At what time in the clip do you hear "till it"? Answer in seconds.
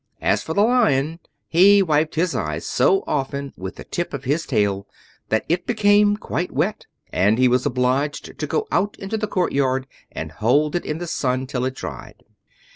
11.45-11.75